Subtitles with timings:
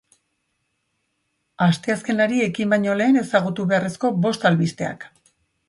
[1.65, 5.11] Asteazkenari ekin baino lehen ezagutu beharreko bost albisteak.